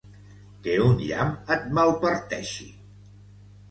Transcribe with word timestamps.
Que 0.63 0.77
un 0.85 0.97
llamp 1.03 1.37
et 1.59 1.71
malparteixi! 1.81 2.71